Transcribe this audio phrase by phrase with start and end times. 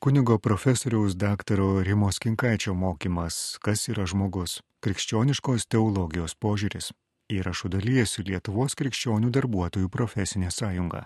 [0.00, 4.54] Kunigo profesoriaus daktaro Rimos Kinkaičio mokymas Kas yra žmogus?
[4.80, 6.86] Krikščioniškos teologijos požiūris.
[7.28, 11.02] Įrašų dalyjasi Lietuvos krikščionių darbuotojų profesinė sąjunga.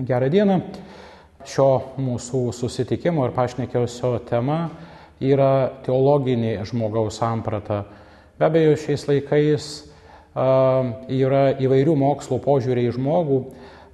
[0.00, 0.56] Gerą dieną.
[1.44, 1.68] Šio
[2.00, 4.70] mūsų susitikimo ir pašnekėsio tema
[5.20, 5.52] yra
[5.84, 7.82] teologinė žmogaus samprata.
[8.40, 9.70] Be abejo, šiais laikais
[11.20, 13.42] yra įvairių mokslų požiūriai į žmogų,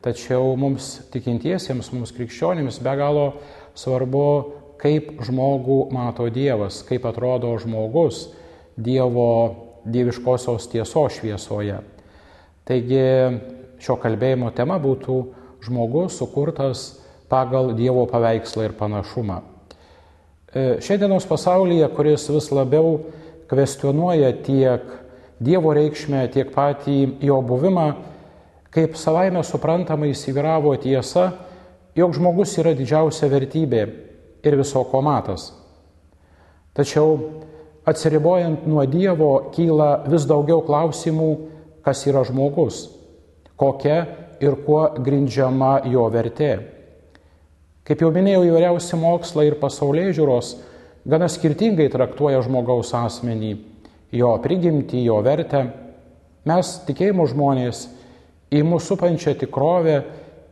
[0.03, 3.27] tačiau mums tikintiesiems, mums krikščionims be galo
[3.79, 4.27] svarbu,
[4.83, 8.27] kaip žmogų mato Dievas, kaip atrodo žmogus
[8.77, 9.29] Dievo
[9.85, 11.79] dieviškosios tiesos šviesoje.
[12.67, 13.05] Taigi
[13.83, 15.17] šio kalbėjimo tema būtų
[15.67, 16.85] žmogus sukurtas
[17.31, 19.41] pagal Dievo paveikslą ir panašumą.
[20.53, 22.99] E, šiandienos pasaulyje, kuris vis labiau
[23.51, 24.85] kvestionuoja tiek
[25.43, 26.97] Dievo reikšmę, tiek patį
[27.27, 27.87] jo buvimą,
[28.73, 31.29] kaip savaime suprantama įsivyravo tiesa,
[31.97, 33.83] jog žmogus yra didžiausia vertybė
[34.43, 35.51] ir viso ko matas.
[36.73, 37.19] Tačiau
[37.85, 41.31] atsiribojant nuo Dievo kyla vis daugiau klausimų,
[41.85, 42.87] kas yra žmogus,
[43.61, 43.99] kokia
[44.41, 46.55] ir kuo grindžiama jo vertė.
[47.83, 50.53] Kaip jau minėjau, įvairiausi mokslai ir pasaulyje žiūros
[51.05, 53.57] gana skirtingai traktuoja žmogaus asmenį,
[54.15, 55.67] jo prigimtį, jo vertę.
[56.47, 57.89] Mes tikėjimo žmonės
[58.53, 59.99] į mūsų supančią tikrovę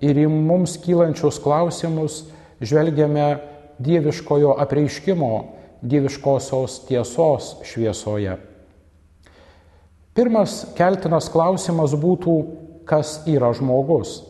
[0.01, 2.23] ir į mums kylančius klausimus
[2.65, 3.35] žvelgiame
[3.81, 5.33] dieviškojo apreiškimo
[5.83, 8.37] dieviškosios tiesos šviesoje.
[10.17, 12.35] Pirmas keltinas klausimas būtų,
[12.89, 14.21] kas yra žmogus.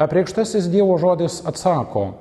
[0.00, 2.14] Apreikštasis Dievo žodis atsako,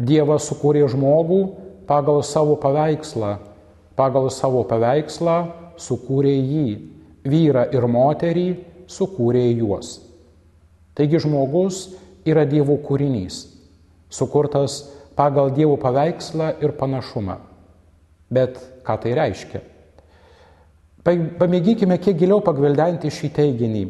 [0.00, 1.40] Dievas sukūrė žmogų
[1.88, 3.36] pagal savo paveikslą,
[3.96, 5.36] pagal savo paveikslą
[5.80, 6.66] sukūrė jį,
[7.24, 8.48] vyrą ir moterį
[8.90, 9.98] sukūrė juos.
[10.98, 11.86] Taigi žmogus
[12.28, 13.44] yra Dievo kūrinys,
[14.12, 14.82] sukurtas
[15.16, 17.38] pagal Dievo paveikslą ir panašumą.
[18.30, 19.62] Bet ką tai reiškia?
[21.04, 23.84] Pamėgykime kiek giliau pagvildenti šį teiginį.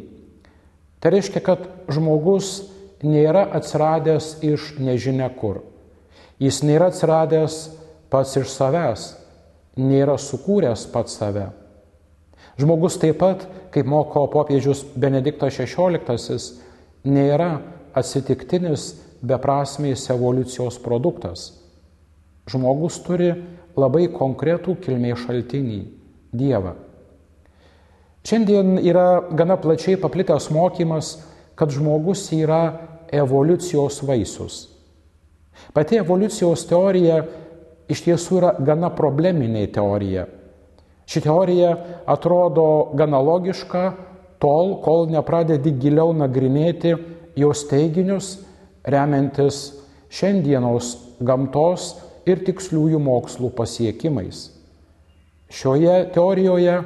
[1.01, 2.71] Tai reiškia, kad žmogus
[3.03, 5.63] nėra atsiradęs iš nežinia kur.
[6.41, 7.57] Jis nėra atsiradęs
[8.13, 9.07] pats iš savęs,
[9.81, 11.49] nėra sukūręs pats save.
[12.61, 16.37] Žmogus taip pat, kaip moko popiežius Benediktas XVI,
[17.09, 17.55] nėra
[17.97, 18.91] atsitiktinis
[19.25, 21.47] beprasmės evoliucijos produktas.
[22.51, 23.31] Žmogus turi
[23.79, 25.81] labai konkretų kilmės šaltinį-
[26.41, 26.75] Dievą.
[28.27, 31.17] Šiandien yra gana plačiai paplitęs mokymas,
[31.57, 32.77] kad žmogus yra
[33.13, 34.69] evoliucijos vaisius.
[35.73, 37.25] Pati evoliucijos teorija
[37.89, 40.27] iš tiesų yra gana probleminė teorija.
[41.11, 41.73] Ši teorija
[42.07, 43.81] atrodo gana logiška
[44.39, 46.95] tol, kol nepradedi giliau nagrinėti
[47.41, 48.37] jos teiginius
[48.87, 49.59] remiantis
[50.15, 51.97] šiandienos gamtos
[52.31, 54.45] ir tiksliųjų mokslų pasiekimais.
[55.51, 56.77] Šioje teorijoje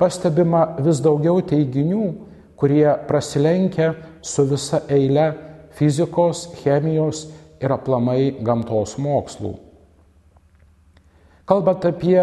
[0.00, 2.14] pastebima vis daugiau teiginių,
[2.56, 3.92] kurie prasilenkia
[4.24, 5.28] su visa eile
[5.76, 7.26] fizikos, chemijos
[7.60, 9.52] ir aplamai gamtos mokslų.
[11.46, 12.18] Kalbant apie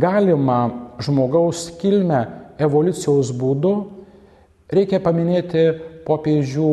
[0.00, 0.60] galimą
[1.02, 2.24] žmogaus kilmę
[2.58, 3.74] evoliucijos būdu,
[4.72, 5.66] reikia paminėti
[6.06, 6.70] popiežių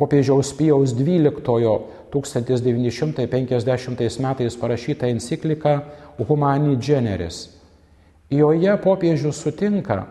[0.00, 1.20] popiežiaus Pijaus XII
[2.10, 5.80] 1950 metais parašytą encikliką
[6.28, 7.50] Humani Generis.
[8.30, 10.06] Joje popiežius sutinka,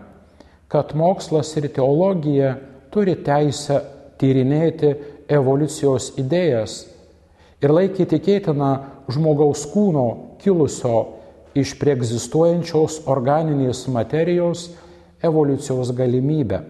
[0.67, 2.55] kad mokslas ir teologija
[2.93, 3.81] turi teisę
[4.21, 4.95] tyrinėti
[5.29, 6.87] evoliucijos idėjas
[7.63, 8.71] ir laikė tikėtina
[9.09, 10.07] žmogaus kūno
[10.43, 11.18] kilusio
[11.59, 14.69] iš preegzistuojančios organinės materijos
[15.23, 16.61] evoliucijos galimybę.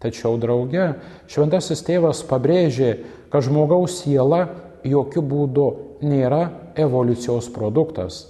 [0.00, 0.94] Tačiau drauge
[1.28, 2.92] šventasis tėvas pabrėžė,
[3.30, 4.46] kad žmogaus siela
[4.86, 5.66] jokių būdų
[6.08, 6.42] nėra
[6.80, 8.24] evoliucijos produktas.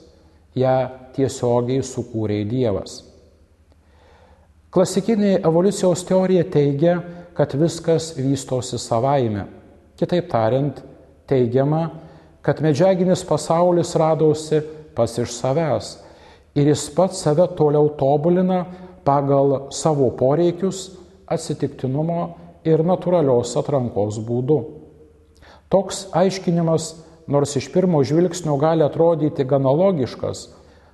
[0.59, 3.05] Ja tiesiogiai sukūrė Dievas.
[4.71, 6.99] Klasikinė evoliucijos teorija teigia,
[7.35, 9.47] kad viskas vystosi savaime.
[9.99, 10.83] Kitaip tariant,
[11.31, 11.85] teigiama,
[12.43, 14.61] kad medžiaginis pasaulis radosi
[14.95, 15.97] pas iš savęs
[16.55, 18.65] ir jis pats save toliau tobulina
[19.05, 20.91] pagal savo poreikius
[21.31, 22.21] atsitiktinumo
[22.67, 24.59] ir natūralios atrankos būdu.
[25.71, 26.95] Toks aiškinimas,
[27.31, 30.49] nors iš pirmo žvilgsnio gali atrodyti gana logiškas,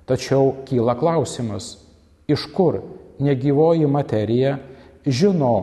[0.05, 1.79] tačiau kyla klausimas,
[2.29, 2.81] iš kur
[3.19, 4.57] negyvoji materija
[5.05, 5.55] žino,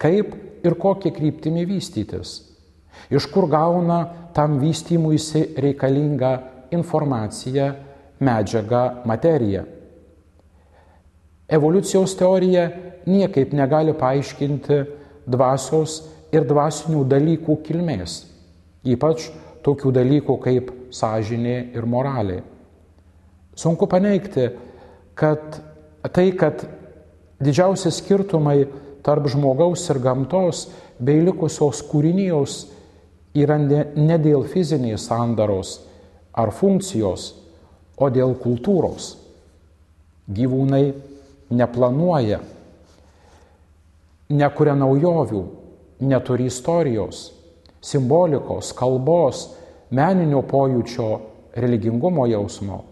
[0.00, 0.32] kaip
[0.64, 2.40] ir kokie kryptimi vystytis,
[3.12, 6.32] iš kur gauna tam vystymuisi reikalingą
[6.72, 7.72] informaciją,
[8.22, 9.64] medžiagą, materiją.
[11.48, 12.70] Evoliucijos teorija
[13.06, 14.78] niekaip negali paaiškinti
[15.28, 15.98] dvasios
[16.32, 18.22] ir dvasinių dalykų kilmės,
[18.88, 19.28] ypač
[19.66, 22.40] tokių dalykų kaip sąžinė ir moralė.
[23.54, 24.48] Sunku paneigti,
[25.14, 25.60] kad
[26.14, 26.64] tai, kad
[27.42, 28.64] didžiausi skirtumai
[29.04, 32.62] tarp žmogaus ir gamtos bei likusios kūrinijos
[33.36, 35.80] yra ne, ne dėl fizinės sandaros
[36.32, 37.32] ar funkcijos,
[37.96, 39.16] o dėl kultūros.
[40.32, 40.92] Gyvūnai
[41.52, 42.40] neplanuoja,
[44.32, 45.42] nekuria naujovių,
[46.02, 47.28] neturi istorijos,
[47.84, 49.44] simbolikos, kalbos,
[49.92, 51.10] meninio pojūčio,
[51.58, 52.82] religingumo jausmo.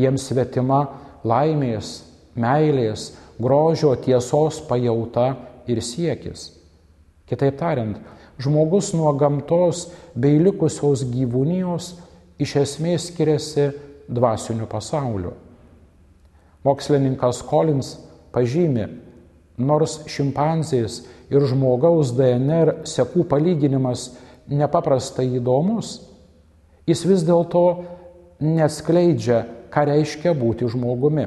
[0.00, 0.80] Jiems svetima
[1.24, 2.00] laimės,
[2.34, 5.34] meilės, grožio, tiesos pajauta
[5.70, 6.48] ir siekis.
[7.30, 8.00] Kitaip tariant,
[8.42, 9.86] žmogus nuo gamtos
[10.18, 11.94] bei likusios gyvūnijos
[12.38, 13.70] iš esmės skiriasi
[14.08, 15.34] dvasiniu pasauliu.
[16.64, 17.94] Mokslininkas Collins
[18.34, 18.86] pažymi,
[19.60, 24.12] nors šimpanzės ir žmogaus DNR sekų palyginimas
[24.50, 25.98] nepaprastai įdomus,
[26.88, 27.64] jis vis dėlto
[28.44, 31.26] neskleidžia, ką reiškia būti žmogumi.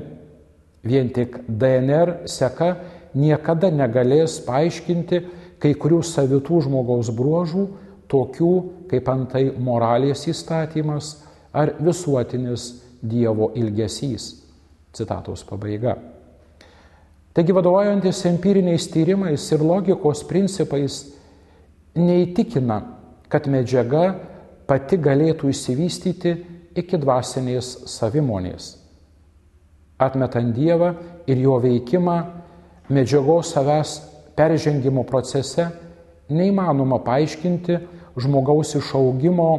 [0.88, 2.75] Vien tik DNR seka
[3.18, 5.24] niekada negalės paaiškinti
[5.62, 7.65] kai kurių savitų žmogaus bruožų,
[8.12, 8.51] tokių
[8.92, 11.15] kaip antai moralės įstatymas
[11.54, 14.31] ar visuotinis Dievo ilgesys.
[14.95, 15.94] Citatos pabaiga.
[17.38, 21.04] Taigi vadovaujantis empiriniais tyrimais ir logikos principais
[21.94, 22.80] neįtikina,
[23.30, 24.15] kad medžiaga
[24.65, 26.33] pati galėtų įsivystyti
[26.77, 28.71] iki dvasinės savimonės.
[30.01, 30.95] Atmetant Dievą
[31.30, 32.18] ir jo veikimą,
[32.89, 33.94] medžiagos savęs
[34.38, 35.68] peržengimo procese
[36.30, 37.77] neįmanoma paaiškinti
[38.18, 39.50] žmogaus išaugimo,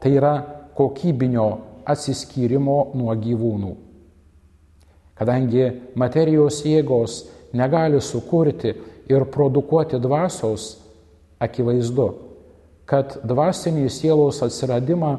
[0.00, 0.34] tai yra
[0.76, 1.48] kokybinio
[1.86, 3.72] atsiskyrimo nuo gyvūnų.
[5.16, 7.22] Kadangi materijos jėgos
[7.56, 8.74] negali sukurti
[9.08, 10.74] ir produkuoti dvasios,
[11.40, 12.08] akivaizdu,
[12.88, 15.12] kad dvasinį sielos atsiradimą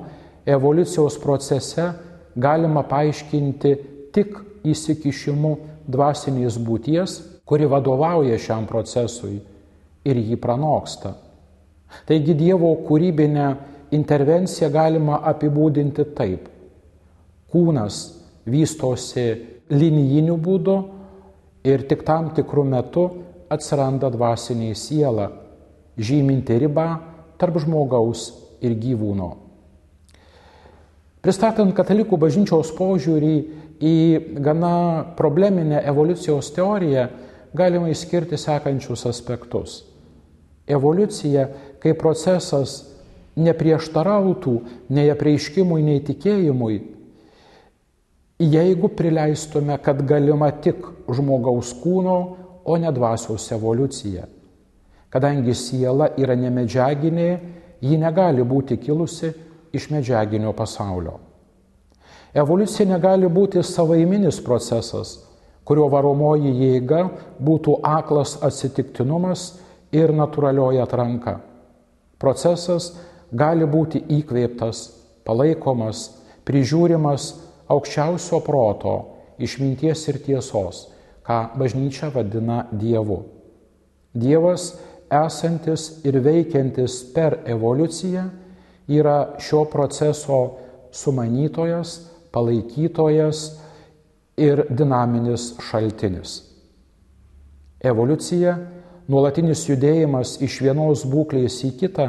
[0.48, 1.92] evoliucijos procese
[2.36, 3.74] galima paaiškinti
[4.16, 5.54] tik įsikišimu
[5.88, 9.40] dvasinės būties, kuri vadovauja šiam procesui
[10.08, 11.16] ir jį pranoksta.
[12.08, 13.48] Taigi Dievo kūrybinę
[13.96, 16.50] intervenciją galima apibūdinti taip.
[17.52, 18.02] Kūnas
[18.48, 19.28] vystosi
[19.72, 20.78] linijiniu būdu
[21.68, 23.06] ir tik tam tikrų metų
[23.52, 25.30] atsiranda dvasinė siela,
[25.98, 26.88] žyminti ribą
[27.40, 28.30] tarp žmogaus
[28.64, 29.30] ir gyvūno.
[31.24, 33.36] Pristatant katalikų bažnyčios požiūrį
[33.84, 33.96] į
[34.44, 37.08] gana probleminę evoliucijos teoriją,
[37.58, 39.82] galima išskirti sekančius aspektus.
[40.68, 41.48] Evoliucija
[41.88, 42.82] kaip procesas
[43.38, 44.54] neprieštarautų
[44.92, 46.80] nei apreiškimui, nei tikėjimui,
[48.42, 52.18] jeigu prileistume, kad galima tik žmogaus kūno,
[52.68, 54.26] o ne dvasios evoliucija.
[55.08, 57.30] Kadangi siela yra nemedžiaginė,
[57.80, 59.30] ji negali būti kilusi
[59.72, 61.14] iš medžiaginio pasaulio.
[62.36, 65.16] Evoliucija negali būti savaiminis procesas,
[65.64, 67.06] kurio varomoji jėga
[67.40, 69.54] būtų aklas atsitiktinumas
[69.96, 71.38] ir natūralioji atranka.
[72.18, 72.94] Procesas
[73.32, 74.84] gali būti įkvėptas,
[75.28, 76.08] palaikomas,
[76.48, 77.34] prižiūrimas
[77.70, 78.96] aukščiausio proto,
[79.38, 80.88] išminties ir tiesos,
[81.28, 83.20] ką bažnyčia vadina Dievu.
[84.18, 84.72] Dievas
[85.14, 88.24] esantis ir veikiantis per evoliuciją
[88.88, 90.40] yra šio proceso
[90.92, 92.00] sumanytojas,
[92.32, 93.44] palaikytojas
[94.38, 96.42] ir dinaminis šaltinis.
[97.84, 98.56] Evoliucija,
[99.08, 102.08] nuolatinis judėjimas iš vienos būklės į kitą,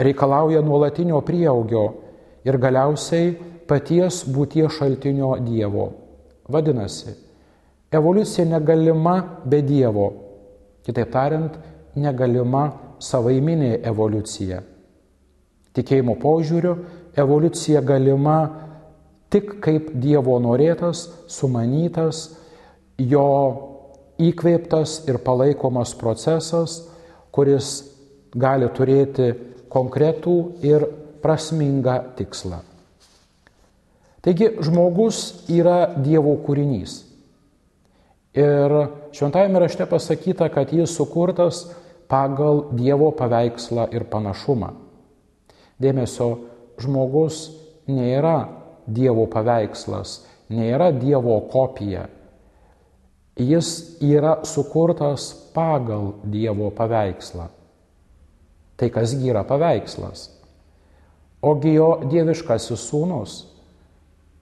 [0.00, 1.84] reikalauja nuolatinio prieaugio
[2.46, 3.34] ir galiausiai
[3.70, 5.90] paties būties šaltinio Dievo.
[6.50, 7.14] Vadinasi,
[7.92, 10.08] evoliucija negalima be Dievo.
[10.86, 11.54] Kitaip tariant,
[11.94, 12.64] negalima
[13.00, 14.62] savaiminė evoliucija.
[15.76, 16.74] Tikėjimo požiūriu,
[17.14, 18.38] evoliucija galima
[19.30, 22.24] tik kaip Dievo norėtas, sumanytas,
[22.98, 23.26] jo
[24.20, 26.82] įkveiptas ir palaikomas procesas,
[27.32, 27.70] kuris
[28.36, 29.32] gali turėti
[29.72, 30.36] konkretų
[30.66, 30.86] ir
[31.22, 32.60] prasmingą tikslą.
[34.20, 36.98] Taigi žmogus yra Dievo kūrinys.
[38.36, 38.74] Ir
[39.16, 41.64] šventajame rašte pasakyta, kad jis sukurtas
[42.10, 44.74] pagal Dievo paveikslą ir panašumą.
[45.80, 46.28] Dėmesio,
[46.80, 47.48] žmogus
[47.88, 48.50] nėra
[48.86, 50.20] Dievo paveikslas,
[50.52, 52.08] nėra Dievo kopija.
[53.40, 57.48] Jis yra sukurtas pagal Dievo paveikslą.
[58.76, 60.28] Tai kasgi yra paveikslas?
[61.40, 63.38] Ogi jo dieviškasis sūnus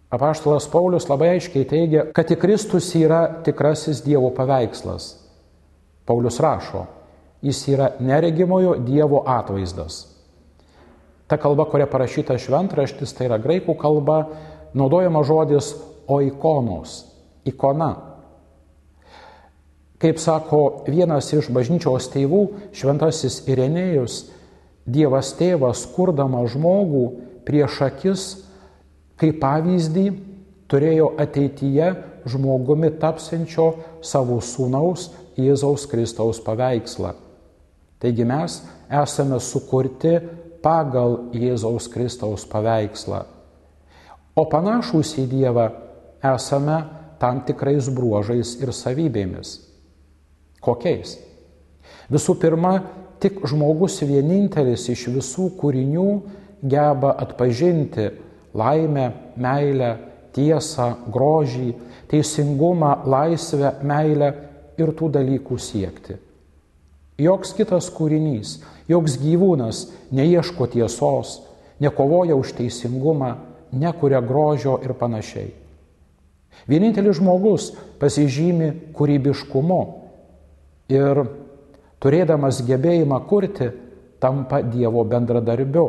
[0.09, 5.11] Apaštalas Paulius labai aiškiai teigia, kad tik Kristus yra tikrasis Dievo paveikslas.
[6.09, 6.87] Paulius rašo,
[7.45, 10.07] jis yra neregimojo Dievo atvaizdas.
[11.29, 14.23] Ta kalba, kuria parašyta šventraštis, tai yra graikų kalba,
[14.73, 15.75] naudojama žodis
[16.09, 17.03] oikonos,
[17.45, 17.93] ikona.
[19.99, 22.43] Kaip sako vienas iš bažnyčios tėvų,
[22.77, 24.27] šventasis Irenėjus,
[24.89, 27.03] Dievas tėvas, kurdama žmogų
[27.45, 28.23] prieš akis,
[29.21, 30.07] kaip pavyzdį,
[30.71, 31.91] turėjo ateityje
[32.29, 33.73] žmogumi tapsančio
[34.05, 37.13] savo sūnaus Jėzaus Kristaus paveikslą.
[37.99, 38.61] Taigi mes
[39.03, 40.15] esame sukurti
[40.63, 43.25] pagal Jėzaus Kristaus paveikslą.
[44.39, 45.69] O panašus į Dievą
[46.33, 46.79] esame
[47.19, 49.59] tam tikrais bruožais ir savybėmis.
[50.69, 51.17] Kokiais?
[52.13, 52.75] Visų pirma,
[53.23, 56.09] tik žmogus vienintelis iš visų kūrinių
[56.69, 58.11] geba atpažinti
[58.59, 59.09] laimę,
[59.41, 59.91] meilę,
[60.37, 61.73] tiesą, grožį,
[62.11, 64.33] teisingumą, laisvę, meilę
[64.79, 66.19] ir tų dalykų siekti.
[67.19, 71.41] Joks kitas kūrinys, joks gyvūnas neieško tiesos,
[71.83, 73.35] nekovoja už teisingumą,
[73.73, 75.51] nekuria grožio ir panašiai.
[76.69, 79.83] Vienintelis žmogus pasižymi kūrybiškumu
[80.89, 81.23] ir
[82.03, 83.71] turėdamas gebėjimą kurti,
[84.19, 85.87] tampa Dievo bendradarbiu,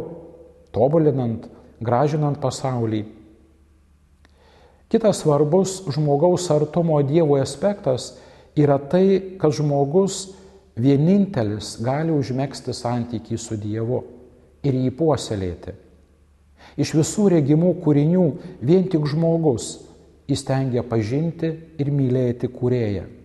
[0.76, 1.48] tobulinant,
[1.82, 3.06] gražinant pasaulį.
[4.90, 8.16] Kitas svarbus žmogaus artumo Dievo aspektas
[8.58, 10.30] yra tai, kad žmogus
[10.80, 14.02] vienintelis gali užmėgsti santykį su Dievu
[14.66, 15.76] ir jį puoselėti.
[16.80, 18.26] Iš visų regimų kūrinių
[18.66, 19.78] vien tik žmogus
[20.30, 23.19] įstengia pažinti ir mylėti kūrėją.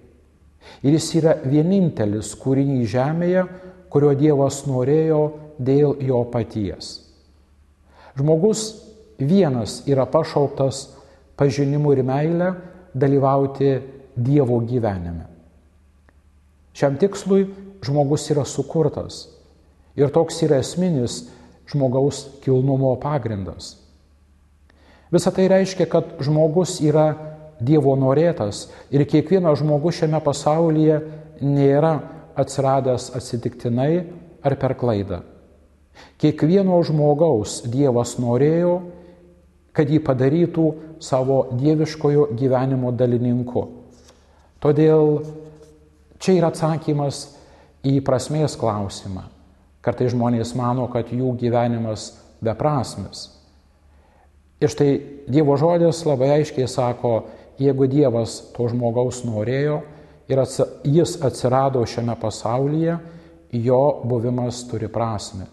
[0.84, 3.44] Ir jis yra vienintelis kūrinys žemėje,
[3.92, 5.22] kurio Dievas norėjo
[5.58, 6.98] dėl jo paties.
[8.18, 8.64] Žmogus
[9.18, 10.88] vienas yra pašauktas
[11.38, 12.50] pažinimu ir meilę
[12.94, 13.78] dalyvauti
[14.14, 15.26] Dievo gyvenime.
[16.74, 17.46] Šiam tikslui
[17.84, 19.24] žmogus yra sukurtas
[19.98, 21.24] ir toks yra esminis
[21.70, 23.76] žmogaus kilnumo pagrindas.
[25.14, 27.12] Visą tai reiškia, kad žmogus yra
[27.64, 30.98] Dievo norėtas ir kiekvienas žmogus šiame pasaulyje
[31.44, 31.94] nėra
[32.38, 33.92] atsiradęs atsitiktinai
[34.44, 35.22] ar per klaidą.
[36.18, 38.74] Kiekvieno žmogaus Dievas norėjo,
[39.74, 40.66] kad jį padarytų
[41.02, 43.64] savo dieviškojo gyvenimo dalininku.
[44.62, 45.18] Todėl
[46.24, 47.18] Čia yra atsakymas
[47.84, 49.26] į prasmės klausimą.
[49.84, 53.26] Kartai žmonės mano, kad jų gyvenimas beprasmis.
[54.56, 54.92] Ir štai
[55.28, 57.26] Dievo žodis labai aiškiai sako,
[57.58, 59.82] jeigu Dievas to žmogaus norėjo
[60.30, 60.40] ir
[60.88, 62.98] jis atsirado šiame pasaulyje,
[63.54, 65.46] jo buvimas turi prasme.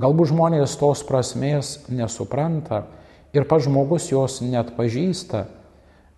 [0.00, 2.84] Galbūt žmonės tos prasmės nesupranta
[3.36, 5.44] ir pats žmogus jos net pažįsta,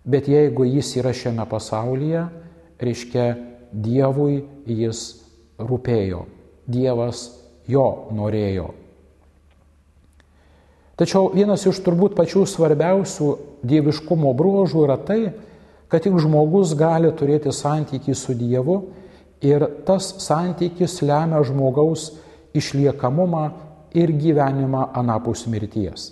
[0.07, 2.27] bet jeigu jis yra šiame pasaulyje,
[2.79, 3.33] reiškia
[3.73, 4.99] Dievui jis
[5.57, 6.27] rūpėjo,
[6.69, 7.25] Dievas
[7.67, 8.69] jo norėjo.
[10.99, 13.29] Tačiau vienas iš turbūt pačių svarbiausių
[13.65, 15.21] dieviškumo bruožų yra tai,
[15.89, 18.75] kad tik žmogus gali turėti santykį su Dievu
[19.41, 22.11] ir tas santykis lemia žmogaus
[22.53, 23.43] išliekamumą
[23.97, 26.11] ir gyvenimą anapus mirties.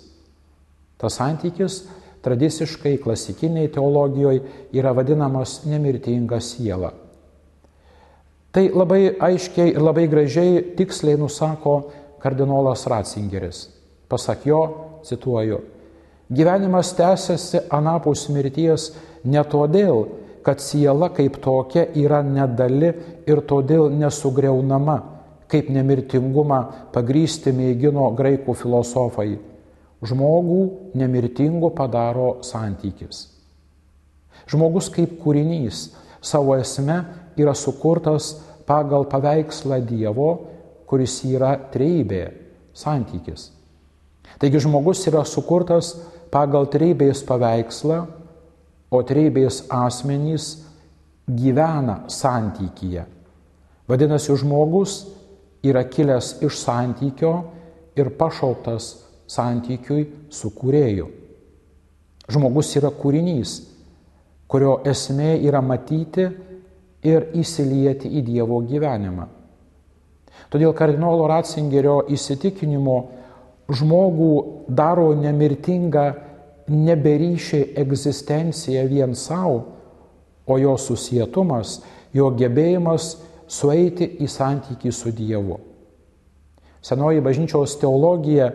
[0.98, 1.84] Tas santykis
[2.22, 4.42] tradiciškai klasikiniai teologijoje
[4.74, 6.92] yra vadinamas nemirtinga siela.
[8.52, 11.76] Tai labai aiškiai ir labai gražiai tiksliai nusako
[12.22, 13.81] kardinolas Ratzingeris.
[14.12, 14.60] Pasak jo,
[15.08, 15.62] cituoju,
[16.28, 18.90] gyvenimas tęsiasi anapus mirties
[19.24, 20.04] ne todėl,
[20.44, 22.90] kad siela kaip tokia yra nedali
[23.26, 24.98] ir todėl nesugriaunama,
[25.48, 26.60] kaip nemirtingumą
[26.92, 29.36] pagrysti mėgino graikų filosofai.
[30.02, 30.62] Žmogų
[30.98, 33.28] nemirtingu padaro santykis.
[34.50, 36.98] Žmogus kaip kūrinys savo esme
[37.38, 38.34] yra sukurtas
[38.66, 40.30] pagal paveikslą Dievo,
[40.90, 42.26] kuris yra treibė,
[42.74, 43.51] santykis.
[44.42, 45.92] Taigi žmogus yra sukurtas
[46.34, 48.00] pagal treibės paveikslą,
[48.90, 50.56] o treibės asmenys
[51.30, 53.04] gyvena santykyje.
[53.86, 54.96] Vadinasi, žmogus
[55.62, 57.32] yra kilęs iš santykio
[57.94, 58.90] ir pašauktas
[59.30, 61.06] santykiui su kūrėju.
[62.32, 63.54] Žmogus yra kūrinys,
[64.50, 66.26] kurio esmė yra matyti
[67.06, 69.30] ir įsilieti į Dievo gyvenimą.
[70.50, 72.96] Todėl kardinolo Ratzingerio įsitikinimo
[73.72, 74.32] žmogų
[74.68, 76.06] daro nemirtingą
[76.68, 79.62] neberyšiai egzistenciją vien savo,
[80.46, 81.80] o jo susietumas,
[82.14, 83.16] jo gebėjimas
[83.48, 85.58] sueiti į santykį su Dievu.
[86.82, 88.50] Senoji bažnyčios teologija,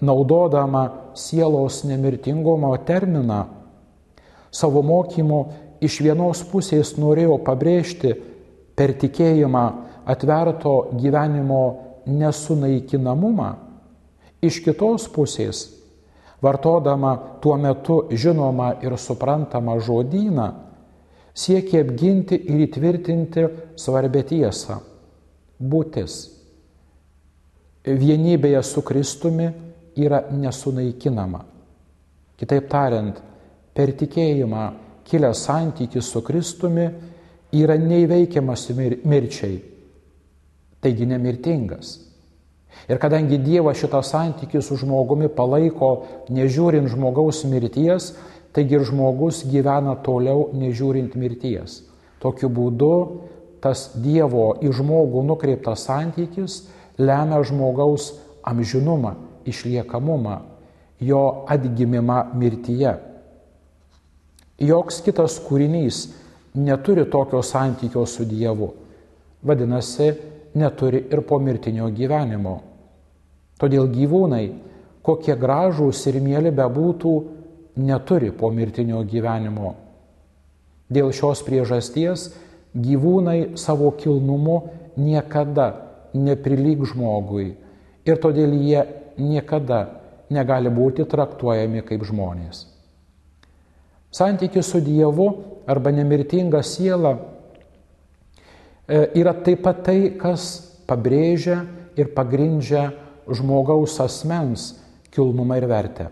[0.00, 3.44] naudodama sielos nemirtingumo terminą,
[4.50, 5.40] savo mokymu
[5.82, 8.14] iš vienos pusės norėjo pabrėžti
[8.78, 9.64] per tikėjimą
[10.08, 11.62] atverto gyvenimo
[12.06, 13.67] nesunaikinamumą
[14.42, 15.64] Iš kitos pusės,
[16.42, 20.48] vartodama tuo metu žinomą ir suprantamą žodyną,
[21.34, 23.46] siekia apginti ir įtvirtinti
[23.78, 24.78] svarbę tiesą-
[25.70, 26.18] būtis.
[27.84, 29.48] Vienybėje su Kristumi
[29.96, 31.44] yra nesunaikinama.
[32.38, 33.16] Kitaip tariant,
[33.74, 34.72] per tikėjimą
[35.04, 36.88] kilęs santykis su Kristumi
[37.52, 38.68] yra neįveikiamas
[39.04, 39.62] mirčiai,
[40.80, 42.07] taigi nemirtingas.
[42.88, 45.90] Ir kadangi Dievas šitą santykį su žmogumi palaiko
[46.32, 48.12] nežiūrint žmogaus mirties,
[48.56, 51.82] taigi ir žmogus gyvena toliau nežiūrint mirties.
[52.22, 52.92] Tokiu būdu
[53.62, 56.62] tas Dievo į žmogų nukreiptas santykis
[56.98, 58.12] lemia žmogaus
[58.46, 59.14] amžinumą,
[59.46, 60.38] išliekamumą,
[61.00, 62.96] jo atgimimą mirtyje.
[64.58, 66.08] Joks kitas kūrinys
[66.58, 68.72] neturi tokio santykio su Dievu.
[69.46, 70.12] Vadinasi,
[70.58, 72.58] neturi ir pomirtinio gyvenimo.
[73.58, 74.44] Todėl gyvūnai,
[75.02, 77.14] kokie gražūs ir mėly bebūtų,
[77.78, 79.74] neturi pomirtinio gyvenimo.
[80.88, 82.30] Dėl šios priežasties
[82.74, 84.58] gyvūnai savo kilnumu
[84.98, 85.68] niekada
[86.14, 87.52] neprilyg žmogui
[88.08, 88.84] ir todėl jie
[89.20, 89.80] niekada
[90.32, 92.64] negali būti traktuojami kaip žmonės.
[94.14, 95.28] Santykis su Dievu
[95.68, 97.18] arba nemirtinga siela
[98.88, 100.48] yra taip pat tai, kas
[100.88, 101.60] pabrėžia
[101.98, 102.88] ir pagrindžia
[103.28, 104.72] žmogaus asmens
[105.12, 106.08] kilnumą ir vertę.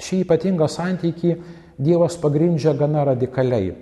[0.00, 1.36] Šį ypatingą santykį
[1.76, 3.74] Dievas pagrindžia gana radikaliai.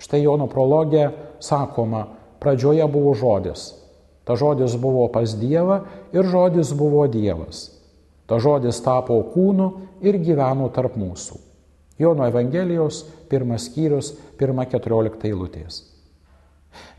[0.00, 2.06] Štai Jono prologė sakoma,
[2.40, 3.74] pradžioje buvo žodis.
[4.24, 5.82] Ta žodis buvo pas Dievą
[6.16, 7.68] ir žodis buvo Dievas.
[8.26, 9.68] Ta žodis tapo kūnu
[10.00, 11.36] ir gyveno tarp mūsų.
[12.00, 15.95] Jono Evangelijos pirmas skyrius, pirma keturiolikta eilutės.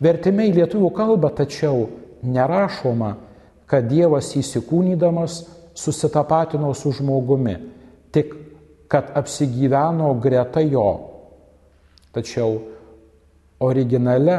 [0.04, 1.88] Vertime į lietuvių kalbą tačiau
[2.26, 3.16] nerašoma,
[3.68, 5.42] kad Dievas įsikūnydamas
[5.78, 7.56] susitapatino su žmogumi,
[8.12, 8.34] tik
[8.88, 10.88] kad apsigyveno greta jo.
[12.16, 12.56] Tačiau
[13.62, 14.38] originale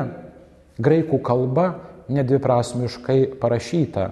[0.80, 1.68] graikų kalba
[2.08, 4.08] nedviprasmiškai parašyta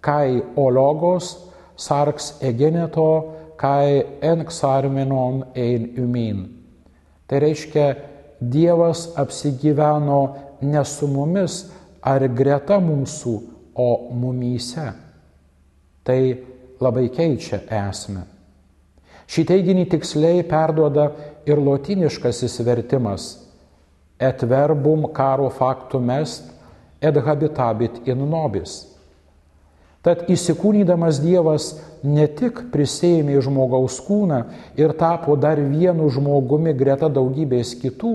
[0.00, 1.36] kai ologos
[1.76, 6.48] sarks egeneto kai enksarmenon ein umin.
[7.28, 7.86] Tai reiškia,
[8.40, 10.20] Dievas apsigyveno
[10.64, 11.62] ne su mumis
[12.00, 13.34] ar greta mūsų,
[13.80, 14.86] o mumyse.
[16.04, 16.20] Tai
[16.80, 18.24] labai keičia esmę.
[19.30, 21.06] Šį teiginį tiksliai perduoda
[21.46, 23.28] ir lotiniškasis vertimas
[24.20, 26.44] et verbum caro factum est
[27.00, 28.99] et habitabit in nobis.
[30.00, 31.74] Tad įsikūnydamas Dievas
[32.08, 34.38] ne tik prisėmė žmogaus kūną
[34.80, 38.14] ir tapo dar vienu žmogumi greta daugybės kitų,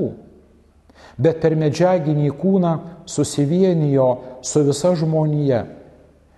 [1.22, 2.72] bet per medžiaginį kūną
[3.06, 4.08] susivienijo
[4.42, 5.62] su visa žmonija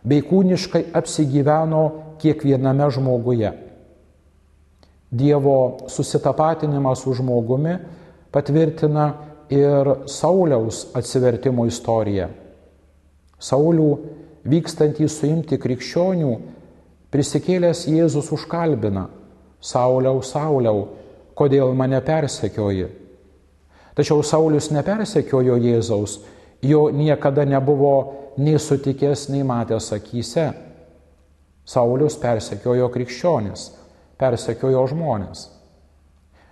[0.07, 1.85] bei kūniškai apsigyveno
[2.19, 3.53] kiekviename žmoguje.
[5.07, 7.77] Dievo susitapatinimas su žmogumi
[8.35, 9.07] patvirtina
[9.47, 12.27] ir Sauliaus atsivertimo istorija.
[13.39, 13.91] Saulių
[14.47, 16.31] vykstantį suimti krikščionių,
[17.13, 19.07] prisikėlęs Jėzus užkalbina,
[19.61, 20.87] Sauliau, Sauliau,
[21.37, 22.87] kodėl mane persekioji.
[23.97, 26.19] Tačiau Saulis nepersekiojo Jėzaus,
[26.61, 27.93] jo niekada nebuvo
[28.37, 30.51] nei sutikęs, nei matęs akise.
[31.67, 33.71] Saulius persekiojo krikščionis,
[34.21, 35.47] persekiojo žmonės.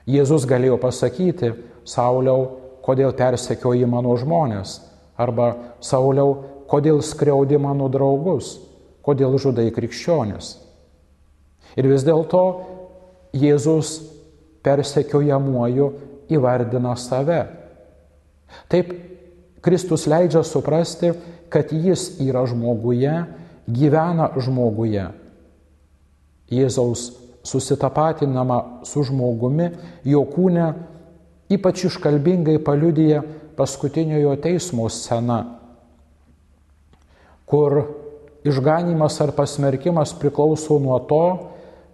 [0.09, 1.53] Jėzus galėjo pasakyti,
[1.85, 2.47] Sauliau,
[2.85, 4.79] kodėl persekioji mano žmonės,
[5.17, 8.57] arba Sauliau, kodėl skriaudi mano draugus,
[9.05, 10.57] kodėl žudai krikščionis.
[11.79, 12.43] Ir vis dėlto
[13.35, 13.97] Jėzus
[14.65, 15.87] persekiojamuoju
[16.31, 17.41] įvardina save.
[18.71, 18.93] Taip
[19.63, 21.13] Kristus leidžia suprasti,
[21.51, 23.13] kad jis yra žmoguje,
[23.67, 25.07] gyvena žmoguje.
[26.51, 27.09] Jėzaus
[27.45, 29.71] susitapatinama su žmogumi,
[30.05, 30.71] jo kūne
[31.51, 33.21] ypač iškalbingai paliudyja
[33.57, 35.54] paskutiniojo teismo scena
[37.45, 37.81] kur
[38.45, 41.25] išganimas ar pasmerkimas priklauso nuo to,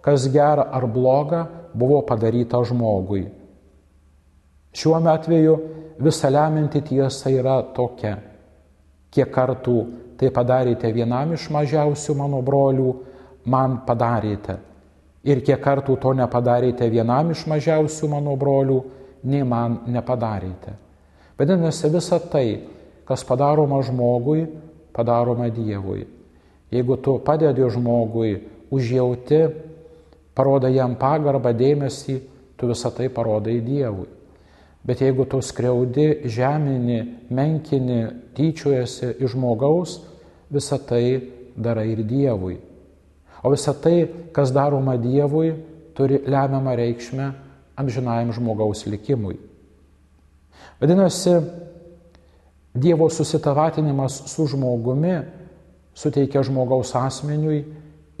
[0.00, 3.24] kas gera ar bloga buvo padaryta žmogui.
[4.72, 5.56] Šiuo atveju
[5.98, 8.16] visa leminti tiesa yra tokia.
[9.12, 9.78] Kiek kartų
[10.16, 12.92] tai padarėte vienam iš mažiausių mano brolių,
[13.44, 14.56] man padarėte.
[15.22, 18.78] Ir kiek kartų to nepadarėte vienam iš mažiausių mano brolių,
[19.22, 20.74] nei man nepadarėte.
[21.38, 22.46] Vadinasi, visa tai,
[23.06, 24.46] kas padaroma žmogui,
[24.92, 26.06] padaroma Dievui.
[26.72, 28.32] Jeigu tu padedi žmogui,
[28.72, 29.42] užjauti,
[30.34, 32.16] parodai jam pagarbą, dėmesį,
[32.56, 34.08] tu visą tai parodai Dievui.
[34.82, 38.00] Bet jeigu tu skriaudi, žemini, menkini,
[38.34, 40.00] tyčiojasi iš žmogaus,
[40.50, 41.04] visą tai
[41.54, 42.56] darai ir Dievui.
[43.42, 45.52] O visa tai, kas daroma Dievui,
[45.94, 47.28] turi lemiamą reikšmę
[47.76, 49.38] amžinajam žmogaus likimui.
[50.80, 51.36] Vadinasi,
[52.74, 55.18] Dievo susitavatinimas su žmogumi
[55.94, 57.64] suteikia žmogaus asmeniui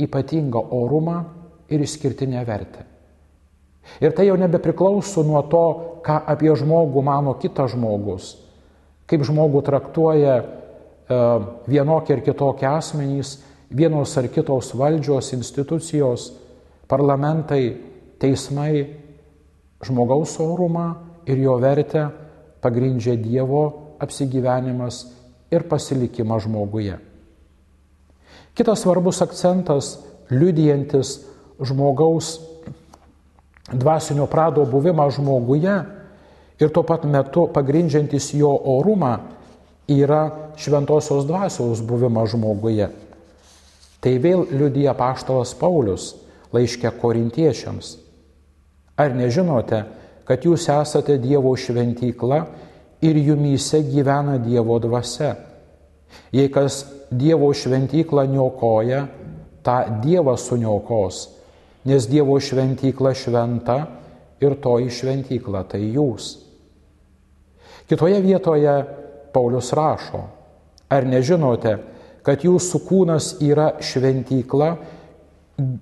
[0.02, 1.22] ypatingą orumą
[1.72, 2.84] ir išskirtinę vertę.
[4.00, 5.64] Ir tai jau nebepriklauso nuo to,
[6.04, 8.34] ką apie žmogų mano kitas žmogus,
[9.08, 10.44] kaip žmogų traktuoja e,
[11.66, 13.40] vienokie ir kitokie asmenys,
[13.72, 16.28] vienos ar kitos valdžios, institucijos,
[16.90, 17.72] parlamentai,
[18.20, 18.84] teismai,
[19.82, 20.92] žmogaus orumą
[21.26, 22.10] ir jo vertę
[22.62, 23.64] pagrindžia Dievo
[24.02, 25.06] apsigyvenimas
[25.52, 26.98] ir pasilikimas žmoguje.
[28.52, 29.98] Kitas svarbus akcentas,
[30.30, 31.20] liudijantis
[31.62, 32.40] žmogaus
[33.72, 35.76] dvasinio prado buvimą žmoguje
[36.60, 39.16] ir tuo pat metu pagrindžiantis jo orumą,
[39.88, 42.90] yra šventosios dvasios buvimas žmoguje.
[44.02, 46.12] Tai vėl liudija paštalas Paulius
[46.52, 47.96] laiškė korintiečiams.
[48.98, 49.84] Ar nežinote,
[50.28, 52.44] kad jūs esate Dievo šventykla
[53.02, 55.34] ir jumyse gyvena Dievo dvasia?
[56.32, 59.06] Jei kas Dievo šventyklą niokoja,
[59.62, 61.28] tą Dievas suniokos,
[61.84, 63.78] nes Dievo šventykla šventa
[64.42, 66.32] ir toji šventykla tai jūs.
[67.88, 68.74] Kitoje vietoje
[69.32, 70.22] Paulius rašo,
[70.92, 71.76] ar nežinote,
[72.22, 74.70] kad jūsų kūnas yra šventykla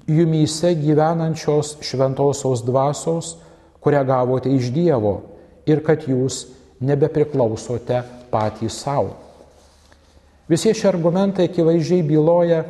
[0.09, 3.37] jumyse gyvenančios šventosios dvasios,
[3.81, 5.15] kurią gavote iš Dievo
[5.69, 6.45] ir kad jūs
[6.81, 9.17] nebepriklausote patys savo.
[10.51, 12.65] Visi šie argumentai akivaizdžiai byloja,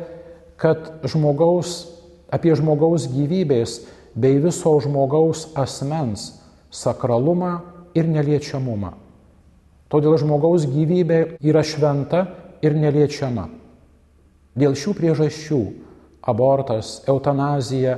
[0.61, 1.87] kad žmogaus,
[2.29, 3.79] apie žmogaus gyvybės
[4.13, 6.27] bei viso žmogaus asmens
[6.69, 7.55] sakralumą
[7.97, 8.93] ir neliečiamumą.
[9.91, 12.21] Todėl žmogaus gyvybė yra šventa
[12.63, 13.49] ir neliečiama.
[14.55, 15.61] Dėl šių priežasčių
[16.27, 17.97] abortas, eutanazija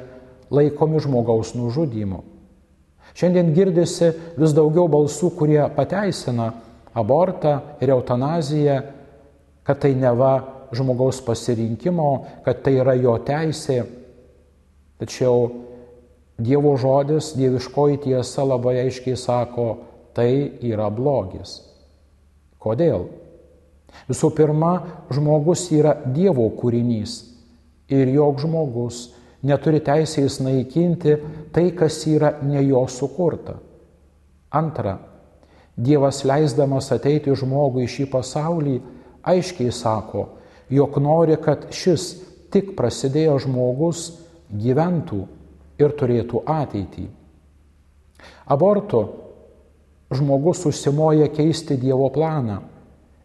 [0.54, 2.23] laikomi žmogaus nužudymu.
[3.13, 6.49] Šiandien girdisi vis daugiau balsų, kurie pateisina
[6.97, 8.80] abortą ir eutanaziją,
[9.63, 10.34] kad tai neva
[10.73, 12.10] žmogaus pasirinkimo,
[12.45, 13.84] kad tai yra jo teisė.
[15.02, 15.52] Tačiau
[16.43, 19.67] Dievo žodis, dieviškoji tiesa labai aiškiai sako,
[20.17, 21.60] tai yra blogis.
[22.58, 23.06] Kodėl?
[24.10, 24.71] Visų pirma,
[25.13, 27.19] žmogus yra Dievo kūrinys
[27.93, 29.04] ir joks žmogus
[29.43, 31.17] neturi teisės naikinti
[31.53, 33.58] tai, kas yra ne jo sukurta.
[34.53, 34.99] Antra,
[35.73, 38.75] Dievas leisdamas ateiti žmogui į šį pasaulį,
[39.25, 40.27] aiškiai sako,
[40.69, 42.12] jog nori, kad šis
[42.53, 44.03] tik prasidėjo žmogus
[44.53, 45.23] gyventų
[45.82, 47.08] ir turėtų ateitį.
[48.53, 49.01] Abortu
[50.13, 52.60] žmogus užsimoja keisti Dievo planą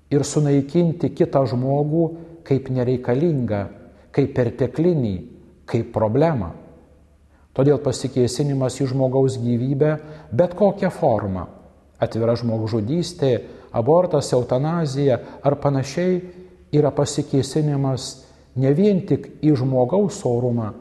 [0.08, 2.06] ir sunaikinti kitą žmogų
[2.48, 3.66] kaip nereikalingą
[4.14, 5.16] kaip perteklinį,
[5.68, 6.52] kaip problemą.
[7.56, 9.96] Todėl pasikeisinimas į žmogaus gyvybę
[10.32, 11.46] bet kokią formą-
[12.04, 13.40] atvira žmogžudystė,
[13.72, 16.22] abortas, eutanazija ar panašiai-
[16.78, 18.24] yra pasikeisinimas
[18.56, 20.72] ne vien tik į žmogaus orumą,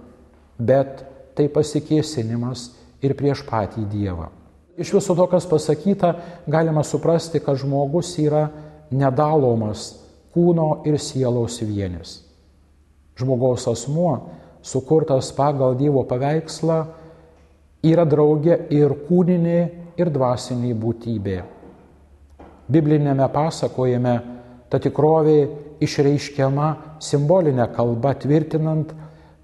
[0.60, 1.04] bet
[1.36, 2.71] tai pasikeisinimas
[3.02, 4.30] ir prieš patį Dievą.
[4.78, 6.15] Iš viso to, kas pasakyta,
[6.47, 8.50] galima suprasti, kad žmogus yra
[8.91, 9.95] nedalomas
[10.36, 12.21] kūno ir sielos vienis.
[13.17, 14.19] Žmogaus asmuo,
[14.67, 16.80] sukurtas pagal Dievo paveikslą,
[17.88, 19.60] yra draugė ir kūninė,
[19.97, 21.38] ir dvasinė būtybė.
[22.67, 24.15] Biblinėme pasakojime
[24.69, 25.38] ta tikrovė
[25.84, 28.91] išreiškiama simbolinė kalba tvirtinant,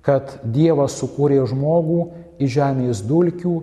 [0.03, 1.99] kad Dievas sukūrė žmogų
[2.43, 3.53] iš žemės dulkių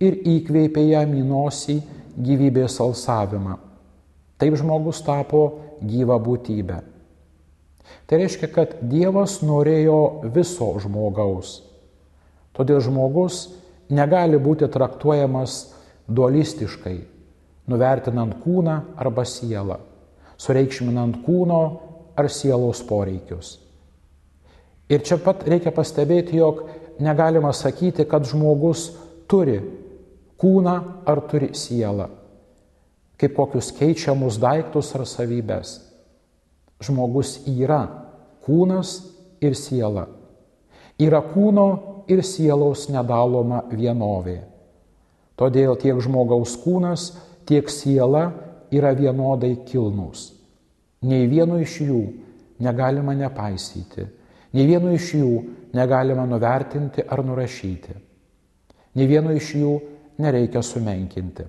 [0.00, 1.76] ir įkvėpė jam į nosį
[2.16, 3.58] gyvybės alsavimą.
[4.40, 5.42] Taip žmogus tapo
[5.84, 6.80] gyva būtybė.
[8.10, 11.60] Tai reiškia, kad Dievas norėjo viso žmogaus.
[12.58, 13.44] Todėl žmogus
[13.94, 15.60] negali būti traktuojamas
[16.10, 16.96] dualistiškai,
[17.70, 19.76] nuvertinant kūną arba sielą,
[20.42, 21.60] sureikšminant kūno
[22.18, 23.58] ar sielos poreikius.
[24.90, 26.64] Ir čia pat reikia pastebėti, jog
[26.98, 28.88] negalima sakyti, kad žmogus
[29.30, 29.60] turi
[30.42, 30.74] kūną
[31.06, 32.08] ar turi sielą,
[33.22, 35.76] kaip kokius keičiamus daiktus ar savybės
[36.84, 37.82] žmogus yra
[38.44, 38.96] kūnas
[39.40, 40.06] ir siela.
[41.00, 41.66] Yra kūno
[42.10, 44.40] ir sielos nedaloma vienovė.
[45.40, 47.12] Todėl tiek žmogaus kūnas,
[47.48, 48.26] tiek siela
[48.72, 50.30] yra vienodai kilnus.
[51.00, 52.00] Nei vieno iš jų
[52.60, 54.04] negalima nepaisyti,
[54.52, 55.30] nei vieno iš jų
[55.76, 57.94] negalima nuvertinti ar nurašyti,
[58.98, 59.72] nei vieno iš jų
[60.20, 61.46] nereikia sumenkinti.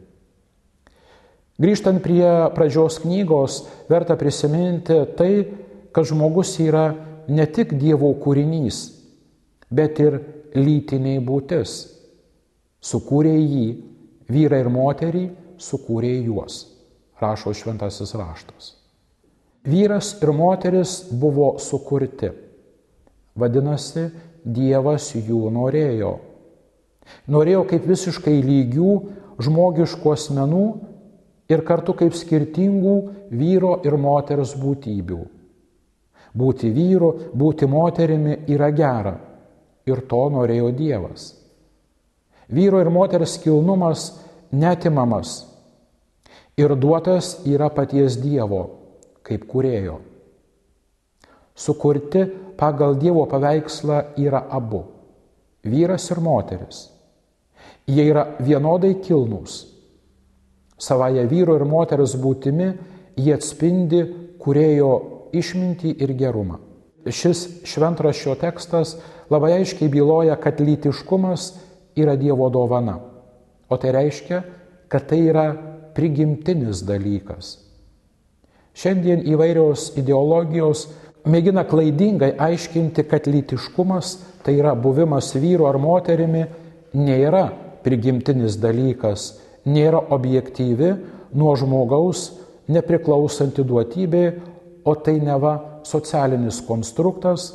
[1.59, 5.33] Grįžtant prie pradžios knygos, verta prisiminti tai,
[5.91, 6.91] kad žmogus yra
[7.27, 8.79] ne tik Dievo kūrinys,
[9.69, 10.19] bet ir
[10.55, 11.75] lytiniai būtis.
[12.81, 13.65] Sukūrė jį,
[14.31, 15.25] vyrą ir moterį,
[15.61, 16.63] sukūrė juos,
[17.21, 18.71] rašo šventasis raštas.
[19.67, 22.31] Vyras ir moteris buvo sukurti.
[23.37, 24.09] Vadinasi,
[24.41, 26.15] Dievas jų norėjo.
[27.29, 28.95] Norėjo kaip visiškai lygių
[29.41, 30.65] žmogiškų asmenų
[31.51, 32.95] ir kartu kaip skirtingų
[33.35, 35.21] vyro ir moters būtybių.
[36.31, 39.17] Būti vyru, būti moterimi yra gera.
[39.85, 41.31] Ir to norėjo Dievas.
[42.51, 44.11] Vyro ir moters kilnumas
[44.51, 45.51] netimamas
[46.57, 48.61] ir duotas yra paties Dievo
[49.25, 49.99] kaip kurėjo.
[51.55, 52.25] Sukurti
[52.57, 54.83] pagal Dievo paveikslą yra abu-
[55.71, 56.89] vyras ir moteris.
[57.87, 59.70] Jie yra vienodai kilnūs.
[60.81, 62.71] Savaja vyro ir moters būtimi
[63.19, 64.01] jie atspindi
[64.41, 64.91] kurėjo
[65.37, 66.59] išmintį ir gerumą.
[67.05, 68.95] Šis šventraščio tekstas
[69.31, 71.51] labai aiškiai byloja, kad lytiškumas
[71.97, 72.99] yra Dievo dovana.
[73.69, 74.41] O tai reiškia,
[74.91, 75.45] kad tai yra
[75.95, 77.57] prigimtinis dalykas.
[78.77, 80.85] Šiandien įvairios ideologijos
[81.27, 86.45] mėgina klaidingai aiškinti, kad lytiškumas, tai yra buvimas vyru ar moterimi,
[86.93, 87.49] nėra
[87.83, 90.91] prigimtinis dalykas, nėra objektyvi,
[91.33, 92.29] nuo žmogaus
[92.71, 94.25] nepriklausanti duotybė,
[94.85, 97.51] o tai neva socialinis konstruktas,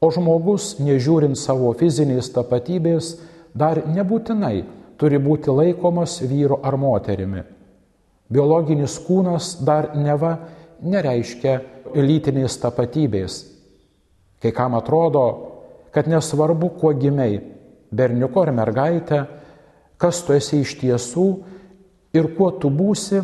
[0.00, 3.14] o žmogus, nežiūrint savo fizinės tapatybės,
[3.54, 4.64] dar nebūtinai
[5.00, 7.42] turi būti laikomas vyru ar moterimi.
[8.30, 10.36] Biologinis kūnas dar neva
[10.82, 11.58] nereiškia
[11.94, 13.42] lytinės tapatybės.
[14.42, 15.24] Kai kam atrodo,
[15.94, 17.40] kad nesvarbu, kuo gimiai-
[17.98, 19.26] berniuko ar mergaitė,
[20.04, 21.28] kas tu esi iš tiesų
[22.12, 23.22] ir kuo tu būsi,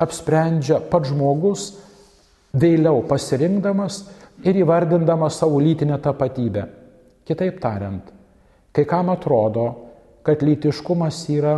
[0.00, 1.62] apsprendžia pats žmogus,
[2.52, 4.02] vėliau pasirinkdamas
[4.44, 6.66] ir įvardindamas savo lytinę tapatybę.
[7.24, 8.10] Kitaip tariant,
[8.72, 9.64] kai kam atrodo,
[10.20, 11.54] kad lytiškumas yra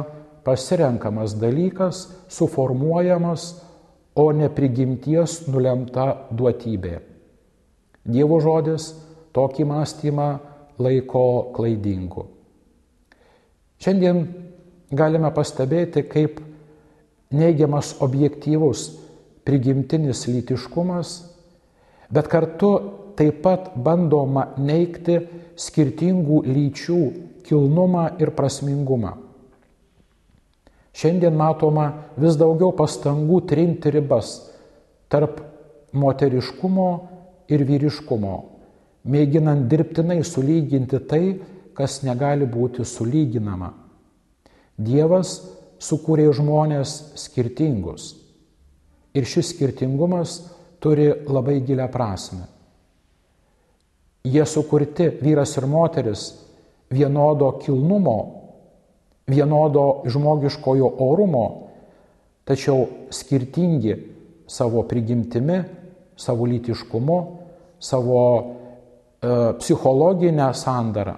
[0.46, 3.48] pasirenkamas dalykas, suformuojamas,
[4.14, 7.00] o ne prigimties nulemta duotybė.
[8.04, 8.92] Dievo žodis
[9.34, 10.28] tokį mąstymą
[10.82, 11.24] laiko
[11.56, 12.26] klaidingu.
[13.82, 14.22] Šiandien
[14.92, 16.40] galime pastebėti, kaip
[17.32, 18.90] neigiamas objektyvus
[19.46, 21.14] prigimtinis lytiškumas,
[22.12, 22.72] bet kartu
[23.16, 25.18] taip pat bandoma neikti
[25.58, 27.00] skirtingų lyčių
[27.48, 29.16] kilnumą ir prasmingumą.
[30.92, 31.86] Šiandien matoma
[32.20, 34.34] vis daugiau pastangų trinti ribas
[35.12, 35.40] tarp
[35.96, 36.88] moteriškumo
[37.52, 38.34] ir vyriškumo,
[39.08, 41.24] mėginant dirbtinai sulyginti tai,
[41.72, 43.72] kas negali būti sulyginama.
[44.78, 45.40] Dievas
[45.82, 48.12] sukūrė žmonės skirtingus.
[49.12, 50.38] Ir šis skirtingumas
[50.80, 52.46] turi labai gilę prasme.
[54.24, 56.28] Jie sukurti vyras ir moteris
[56.92, 58.42] vienodo kilnumo
[59.26, 61.46] vienodo žmogiškojo orumo,
[62.44, 63.96] tačiau skirtingi
[64.50, 65.62] savo prigimtimi,
[66.16, 67.18] savo lytiškumu,
[67.80, 68.44] savo e,
[69.58, 71.14] psichologinę sandarą.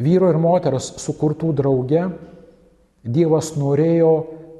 [0.00, 2.06] Vyro ir moters sukurtų drauge
[3.00, 4.12] Dievas norėjo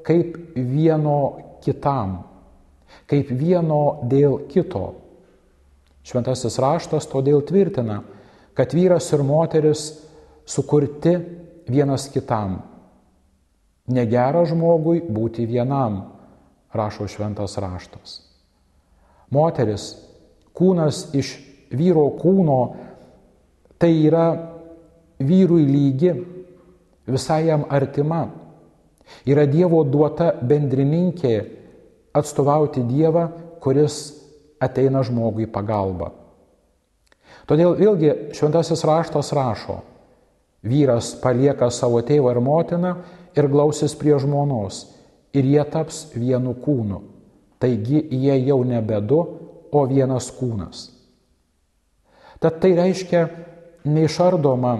[0.05, 1.17] kaip vieno
[1.61, 2.23] kitam,
[3.09, 4.95] kaip vieno dėl kito.
[6.01, 7.99] Šventasis raštas todėl tvirtina,
[8.57, 9.91] kad vyras ir moteris
[10.49, 11.13] sukurti
[11.69, 12.63] vienas kitam.
[13.93, 16.01] Negera žmogui būti vienam,
[16.73, 18.21] rašo šventas raštas.
[19.31, 19.93] Moteris,
[20.57, 21.35] kūnas iš
[21.71, 22.61] vyro kūno,
[23.77, 24.25] tai yra
[25.25, 26.13] vyrui lygi,
[27.07, 28.27] visai jam artima.
[29.27, 31.35] Yra Dievo duota bendrininkė
[32.15, 33.27] atstovauti Dievą,
[33.61, 33.97] kuris
[34.61, 36.11] ateina žmogui pagalba.
[37.49, 39.81] Todėl vėlgi šventasis raštas rašo,
[40.61, 42.89] Vyras palieka savo tėvą ir motiną
[43.33, 44.83] ir glausis prie žmonos
[45.33, 46.99] ir jie taps vienu kūnu.
[47.61, 49.21] Taigi jie jau nebe du,
[49.71, 50.89] o vienas kūnas.
[52.41, 53.21] Tad tai reiškia
[53.87, 54.73] neišardoma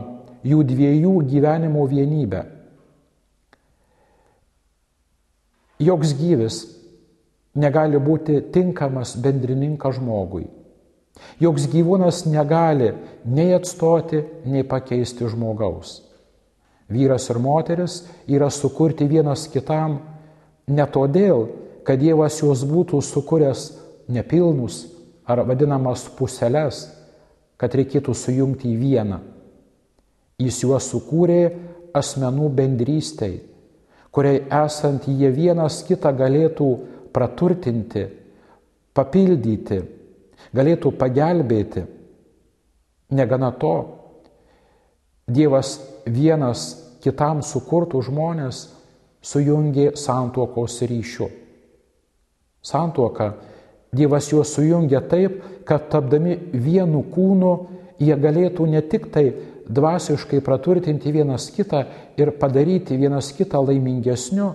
[0.44, 2.44] jų dviejų gyvenimo vienybė.
[5.82, 6.62] Joks gyvis
[7.58, 10.46] negali būti tinkamas bendrininkas žmogui.
[11.42, 12.94] Joks gyvūnas negali
[13.26, 16.00] nei atstoti, nei pakeisti žmogaus.
[16.92, 20.00] Vyras ir moteris yra sukurti vienas kitam
[20.68, 21.48] ne todėl,
[21.88, 23.70] kad Dievas juos būtų sukūręs
[24.12, 24.86] nepilnus
[25.26, 26.90] ar vadinamas puseles,
[27.58, 29.22] kad reikėtų sujungti į vieną.
[30.42, 31.42] Jis juos sukūrė
[31.98, 33.40] asmenų bendrystei,
[34.12, 36.70] kuriai esant jie vienas kitą galėtų
[37.14, 38.08] praturtinti,
[38.96, 39.82] papildyti
[40.56, 41.86] galėtų pagelbėti.
[43.12, 43.76] Negana to,
[45.32, 45.78] Dievas
[46.10, 46.74] vienas
[47.04, 48.66] kitam sukurtų žmonės
[49.24, 51.30] sujungė santuokos ryšiu.
[52.62, 53.30] Santuoka
[53.96, 57.52] Dievas juos sujungia taip, kad tapdami vienu kūnu
[58.02, 59.26] jie galėtų ne tik tai
[59.70, 61.84] dvasiškai praturtinti vienas kitą
[62.18, 64.52] ir padaryti vienas kitą laimingesniu,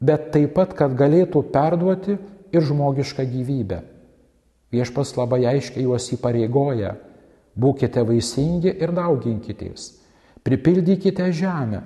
[0.00, 2.16] bet taip pat, kad galėtų perduoti
[2.52, 3.80] ir žmogišką gyvybę.
[4.70, 6.94] Viešpas labai aiškiai juos įpareigoja-
[7.62, 9.98] būkite vaisingi ir dauginkitės,
[10.44, 11.82] pripildykite žemę.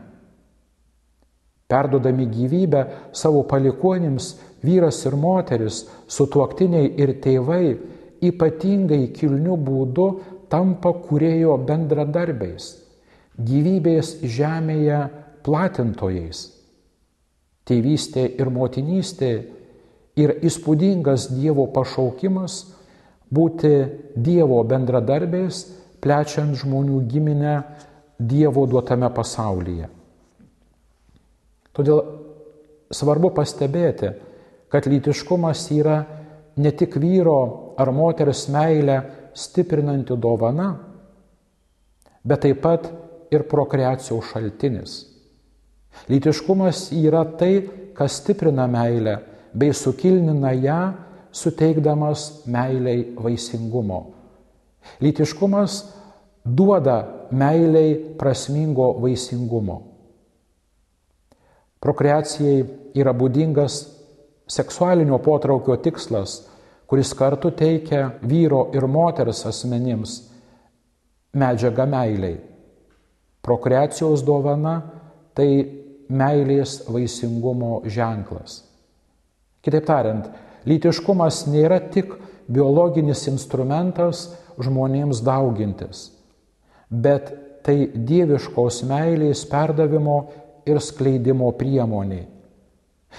[1.69, 7.79] Perdodami gyvybę savo palikonims, vyras ir moteris, sutuoktiniai ir tėvai
[8.25, 10.09] ypatingai kilniu būdu
[10.51, 12.71] tampa kurėjo bendradarbiais,
[13.39, 15.01] gyvybės žemėje
[15.45, 16.47] platintojais.
[17.65, 19.31] Tėvystė ir motinystė
[20.21, 22.59] yra įspūdingas Dievo pašaukimas
[23.35, 23.73] būti
[24.15, 25.65] Dievo bendradarbiais,
[26.05, 27.57] plečiant žmonių giminę
[28.21, 29.89] Dievo duotame pasaulyje.
[31.75, 32.03] Todėl
[32.95, 34.13] svarbu pastebėti,
[34.71, 35.99] kad lytiškumas yra
[36.57, 39.01] ne tik vyro ar moters meilę
[39.35, 40.69] stiprinanti dovana,
[42.25, 42.89] bet taip pat
[43.35, 44.95] ir prokreacijos šaltinis.
[46.11, 49.19] Lytiškumas yra tai, kas stiprina meilę
[49.55, 50.81] bei sukilnina ją,
[51.35, 54.01] suteikdamas meiliai vaisingumo.
[55.01, 55.83] Lytiškumas
[56.45, 59.81] duoda meiliai prasmingo vaisingumo.
[61.81, 62.65] Prokreacijai
[62.97, 63.81] yra būdingas
[64.49, 66.43] seksualinio potraukio tikslas
[66.95, 70.13] kuris kartu teikia vyro ir moters asmenims
[71.35, 72.37] medžiagą meiliai.
[73.43, 74.77] Prokreacijos dovana
[75.35, 75.49] tai
[76.07, 78.61] meilės vaisingumo ženklas.
[79.59, 80.31] Kitaip tariant,
[80.71, 82.15] lytiškumas nėra tik
[82.47, 84.29] biologinis instrumentas
[84.63, 86.07] žmonėms daugintis,
[86.87, 87.35] bet
[87.67, 90.21] tai dieviškos meilės perdavimo
[90.63, 92.23] ir skleidimo priemonė.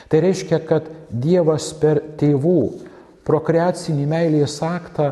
[0.07, 2.59] Tai reiškia, kad Dievas per tėvų
[3.25, 5.11] prokreacinį meilės aktą,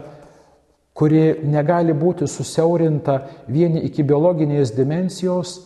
[0.94, 3.18] kuri negali būti susiaurinta
[3.50, 5.58] vieni iki biologinės dimensijos,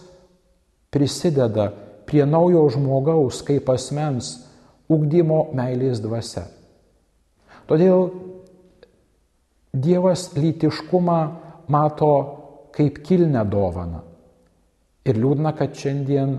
[0.92, 1.72] prisideda
[2.08, 4.38] prie naujo žmogaus kaip asmens
[4.88, 6.48] ugdymo meilės dvasia.
[7.68, 8.08] Todėl
[9.78, 11.18] Dievas lytiškumą
[11.68, 12.14] mato
[12.74, 14.00] kaip kilnę dovaną.
[15.06, 16.38] Ir liūdna, kad šiandien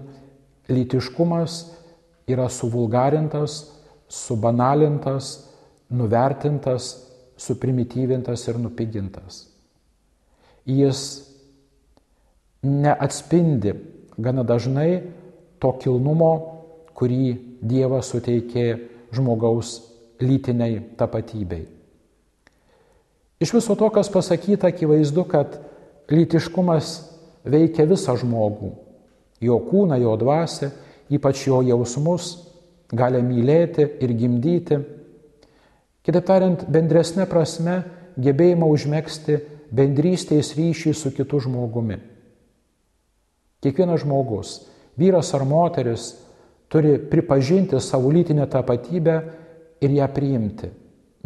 [0.73, 1.59] lytiškumas
[2.29, 3.61] yra suvulgarintas,
[4.09, 5.48] subanalintas,
[5.91, 6.91] nuvertintas,
[7.39, 9.47] suprimityvintas ir nupigintas.
[10.67, 11.01] Jis
[12.63, 13.73] neatspindi
[14.19, 15.03] gana dažnai
[15.63, 16.33] to kilnumo,
[16.99, 18.67] kurį Dievas suteikė
[19.15, 19.79] žmogaus
[20.23, 21.65] lytiniai tapatybei.
[23.39, 25.61] Iš viso to, kas pasakyta, akivaizdu, kad
[26.11, 26.93] lytiškumas
[27.47, 28.73] veikia visą žmogų-
[29.47, 30.71] jo kūną, jo dvasę,
[31.11, 32.49] ypač jo jausmus,
[32.91, 34.79] gali mylėti ir gimdyti
[36.09, 37.83] Kitaip tariant, bendresnė prasme
[38.17, 39.35] gebėjimą užmėgsti
[39.77, 41.99] bendrystės ryšį su kitu žmogumi.
[43.61, 44.55] Kiekvienas žmogus,
[44.97, 46.15] vyras ar moteris,
[46.73, 49.19] turi pripažinti savo lytinę tapatybę
[49.85, 50.71] ir ją priimti.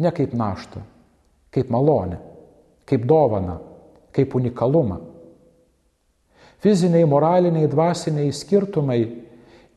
[0.03, 0.81] Ne kaip naštą,
[1.47, 2.19] kaip malonę,
[2.83, 3.61] kaip dovaną,
[4.11, 4.97] kaip unikalumą.
[6.59, 8.99] Fiziniai, moraliniai, dvasiniai skirtumai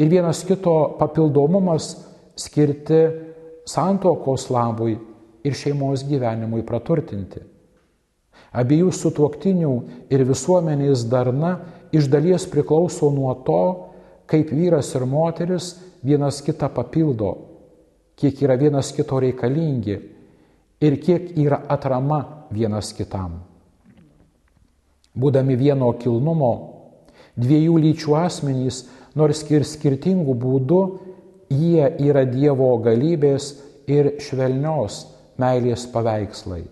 [0.02, 1.92] ir vienas kito papildomumas
[2.34, 3.04] skirti
[3.66, 4.96] santokos labui
[5.46, 7.42] ir šeimos gyvenimui praturtinti.
[8.56, 9.72] Abiejų sutuoktinių
[10.12, 11.56] ir visuomenės darna
[11.92, 13.62] iš dalies priklauso nuo to,
[14.26, 15.74] kaip vyras ir moteris
[16.06, 17.32] vienas kitą papildo,
[18.16, 19.96] kiek yra vienas kito reikalingi
[20.80, 23.40] ir kiek yra atrama vienas kitam.
[25.16, 26.52] Būdami vieno kilnumo,
[27.36, 28.84] dviejų lyčių asmenys,
[29.16, 30.80] nors ir skirtingų būdų,
[31.52, 33.52] Jie yra Dievo galybės
[33.86, 35.04] ir švelnios
[35.38, 36.64] meilės paveikslai.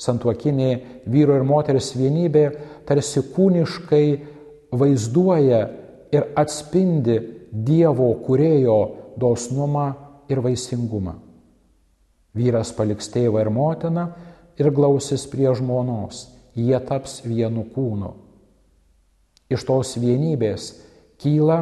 [0.00, 0.70] Santuokinė
[1.08, 2.44] vyro ir moters vienybė
[2.88, 4.06] tarsi kūniškai
[4.74, 5.60] vaizduoja
[6.12, 7.20] ir atspindi
[7.54, 8.78] Dievo kurėjo
[9.20, 9.86] dosnumą
[10.28, 11.14] ir vaisingumą.
[12.34, 14.08] Vyras paliks tėvą ir motiną
[14.58, 16.26] ir glausis prie žmonos,
[16.58, 18.10] jie taps vienu kūnu.
[19.54, 20.72] Iš tos vienybės
[21.22, 21.60] kyla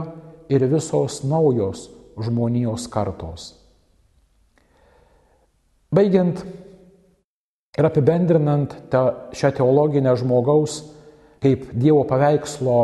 [0.53, 1.89] ir visos naujos
[2.21, 3.53] žmonijos kartos.
[5.93, 6.43] Baigiant
[7.79, 9.01] ir apibendrinant te,
[9.37, 10.83] šią teologinę žmogaus
[11.43, 12.79] kaip Dievo paveikslo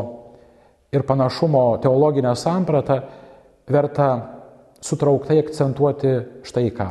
[0.92, 3.00] ir panašumo teologinę sampratą,
[3.68, 4.08] verta
[4.80, 6.14] sutrauktai akcentuoti
[6.48, 6.88] štai ką.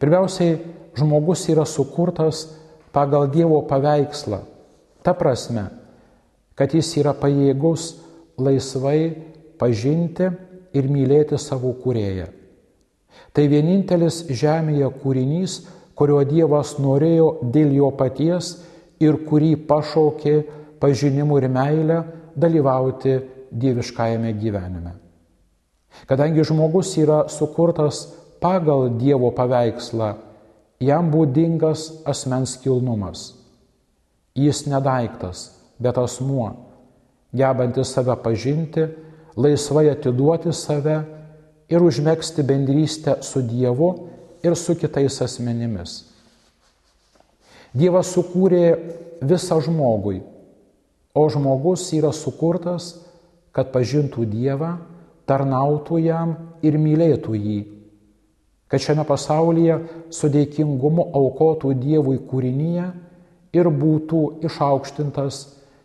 [0.00, 0.58] Pirmiausiai,
[0.96, 2.46] žmogus yra sukurtas
[2.92, 4.42] pagal Dievo paveikslą.
[5.02, 5.70] Ta prasme,
[6.54, 7.94] kad jis yra pajėgus
[8.38, 9.29] laisvai
[9.60, 10.28] pažinti
[10.74, 12.28] ir mylėti savo kūrėją.
[13.34, 15.58] Tai vienintelis žemėje kūrinys,
[15.98, 18.54] kurio Dievas norėjo dėl jo paties
[19.02, 20.34] ir kurį pašaukė
[20.80, 22.00] pažinimu ir meilę
[22.36, 23.18] dalyvauti
[23.50, 24.94] dieviškajame gyvenime.
[26.06, 28.06] Kadangi žmogus yra sukurtas
[28.40, 30.14] pagal Dievo paveikslą,
[30.80, 33.34] jam būdingas asmens kilnumas.
[34.38, 35.50] Jis nedaiktas,
[35.82, 36.54] bet asmuo,
[37.36, 38.86] gebantis save pažinti,
[39.36, 41.00] laisvai atiduoti save
[41.70, 43.90] ir užmėgsti bendrystę su Dievu
[44.42, 46.04] ir su kitais asmenimis.
[47.76, 48.64] Dievas sukūrė
[49.22, 50.20] visą žmogui,
[51.14, 52.96] o žmogus yra sukurtas,
[53.54, 54.76] kad pažintų Dievą,
[55.26, 56.34] tarnautų jam
[56.66, 57.60] ir mylėtų jį,
[58.70, 59.78] kad šiame pasaulyje
[60.14, 62.88] su dėkingumu aukotų Dievui kūrinyje
[63.54, 65.40] ir būtų išaukštintas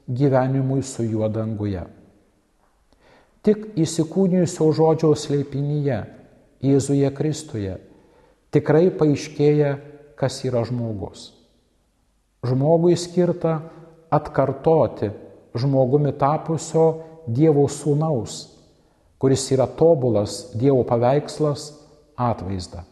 [0.06, 1.86] gyvenimui su juo danguje.
[3.46, 6.00] Tik įsikūnijusio žodžio slėpinyje,
[6.66, 7.76] Jėzuje Kristuje,
[8.50, 9.76] tikrai paaiškėja,
[10.18, 11.28] kas yra žmogus.
[12.46, 13.60] Žmogui skirta
[14.10, 15.12] atkartoti
[15.56, 16.88] žmogumi tapusio
[17.26, 18.48] Dievo sūnaus,
[19.22, 21.72] kuris yra tobulas Dievo paveikslas
[22.18, 22.84] atvaizdą.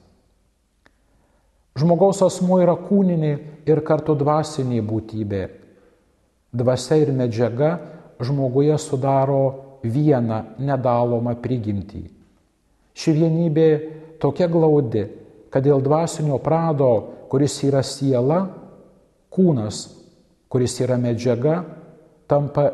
[1.77, 3.33] Žmogaus asmuo yra kūninė
[3.65, 5.43] ir kartu dvasinė būtybė.
[6.53, 7.71] Dvasia ir medžiaga
[8.21, 12.03] žmoguje sudaro vieną nedalomą prigimtį.
[12.93, 13.67] Ši vienybė
[14.21, 15.05] tokia glaudi,
[15.51, 16.89] kad dėl dvasinio prado,
[17.29, 18.45] kuris yra siela,
[19.33, 19.87] kūnas,
[20.49, 21.63] kuris yra medžiaga,
[22.29, 22.69] tampa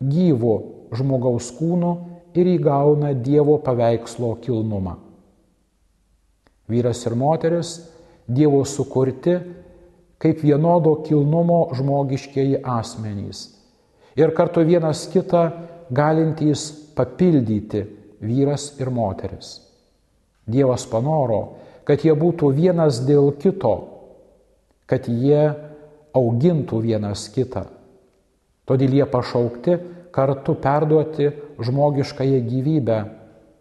[0.00, 0.54] gyvu
[0.94, 1.92] žmogaus kūnu
[2.36, 4.96] ir įgauna Dievo paveikslo kilnumą.
[6.70, 7.76] Vyras ir moteris
[8.26, 9.36] Dievo sukurti
[10.18, 13.50] kaip vienodo kilnumo žmogiškieji asmenys
[14.16, 15.44] ir kartu vienas kitą
[15.90, 17.82] galintys papildyti
[18.20, 19.60] vyras ir moteris.
[20.46, 21.40] Dievas panoro,
[21.86, 23.74] kad jie būtų vienas dėl kito,
[24.86, 25.52] kad jie
[26.16, 27.66] augintų vienas kitą.
[28.66, 29.76] Todėl jie pašaukti
[30.14, 31.28] kartu perduoti
[31.62, 32.98] žmogiškąją gyvybę,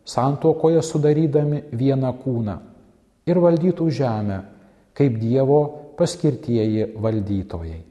[0.05, 2.57] santokoje sudarydami vieną kūną
[3.25, 4.39] ir valdytų žemę
[4.95, 5.59] kaip Dievo
[5.97, 7.81] paskirtieji valdytojai.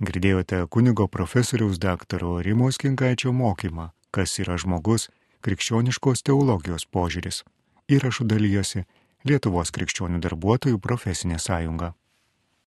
[0.00, 5.10] Girdėjote kunigo profesoriaus daktaro Rimos Kinkaičio mokymą, kas yra žmogus
[5.44, 7.42] krikščioniškos teologijos požiūris.
[7.92, 8.86] Įrašų dalyjosi
[9.28, 11.92] Lietuvos krikščionių darbuotojų profesinė sąjunga.